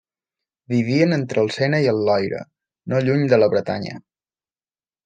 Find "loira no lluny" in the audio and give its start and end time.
2.09-3.23